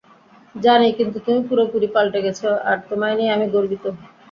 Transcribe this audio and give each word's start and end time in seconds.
জানি, 0.55 0.87
কিন্তু 0.97 1.17
তুমি 1.25 1.39
পুরোপুরি 1.49 1.87
পালটে 1.95 2.19
গেছ, 2.25 2.39
আর 2.69 2.77
তোমায় 2.89 3.15
নিয়ে 3.19 3.33
আমি 3.35 3.45
গর্বিত। 3.53 3.83